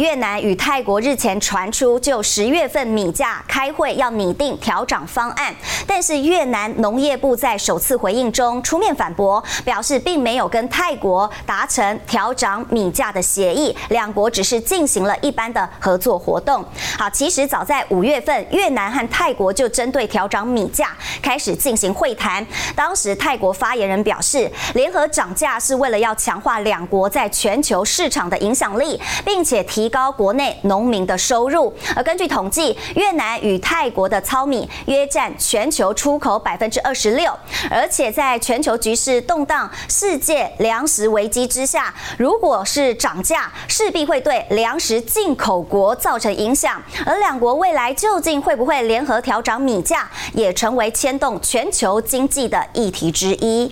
[0.00, 5.54] 越南与泰国日前传出就十月份米价开会要拟定调涨方案，
[5.86, 16.64] 但是越南农业部在首次回应中出面反驳，表示并没有跟泰国达成调涨米价的协议，两国只是进行了一般的合作活动。
[16.98, 22.44] 好，其实早在五月份，越南和泰国就针对调涨米价开始进行会谈，
[22.74, 29.89] 当时泰国发言人表示，联合涨价是为了要强化两国在全球市场的影响力，并且提。
[29.90, 37.30] 高国内农民的收入，而根据统计，越南与泰国的糙米约占全球出口百分之二十六，
[37.70, 53.68] 而且在全球局势动荡、世界粮食危机之下，如果是涨价，势必会对粮食进口国造成影响，而两国未来究竟会不会联合调涨米价，也成为牵动全球经济的议题之一。